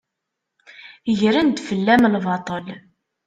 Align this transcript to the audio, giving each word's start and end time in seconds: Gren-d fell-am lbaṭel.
Gren-d 1.19 1.57
fell-am 1.67 2.03
lbaṭel. 2.15 2.65